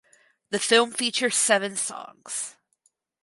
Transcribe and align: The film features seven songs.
The 0.49 0.57
film 0.57 0.93
features 0.93 1.35
seven 1.35 1.75
songs. 1.75 2.55